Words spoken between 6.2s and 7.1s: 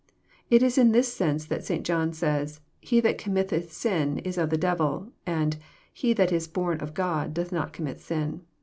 is born of